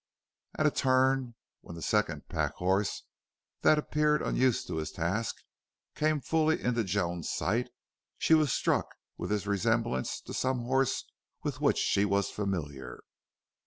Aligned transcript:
At 0.57 0.65
a 0.65 0.71
turn, 0.71 1.35
when 1.59 1.75
the 1.75 1.83
second 1.83 2.27
pack 2.27 2.55
horse, 2.55 3.03
that 3.61 3.77
appeared 3.77 4.23
unused 4.23 4.65
to 4.65 4.77
his 4.77 4.91
task, 4.91 5.35
came 5.93 6.21
fully 6.21 6.59
into 6.59 6.83
Joan's 6.83 7.29
sight, 7.29 7.69
she 8.17 8.33
was 8.33 8.51
struck 8.51 8.95
with 9.15 9.29
his 9.29 9.45
resemblance 9.45 10.19
to 10.21 10.33
some 10.33 10.61
horse 10.61 11.05
with 11.43 11.61
which 11.61 11.77
she 11.77 12.03
was 12.03 12.31
familiar. 12.31 13.01